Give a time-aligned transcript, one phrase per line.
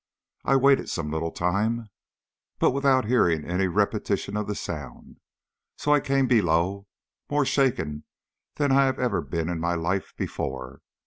[0.43, 1.91] I waited some little time,
[2.57, 5.19] but without hearing any repetition of the sound,
[5.77, 6.87] so I came below,
[7.29, 8.05] more shaken
[8.55, 10.81] than I have ever been in my life before.